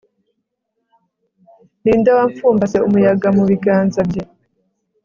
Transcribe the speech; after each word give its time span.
ni 1.83 1.93
nde 1.99 2.09
wapfumbase 2.17 2.77
umuyaga 2.87 3.27
mu 3.37 3.43
biganza 3.49 3.99
bye 4.09 4.23